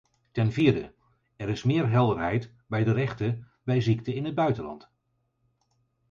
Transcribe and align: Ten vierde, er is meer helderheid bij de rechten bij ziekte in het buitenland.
Ten 0.31 0.51
vierde, 0.51 0.93
er 1.35 1.49
is 1.49 1.63
meer 1.63 1.89
helderheid 1.89 2.53
bij 2.67 2.83
de 2.83 2.91
rechten 2.91 3.51
bij 3.63 3.81
ziekte 3.81 4.13
in 4.13 4.25
het 4.25 4.35
buitenland. 4.35 4.91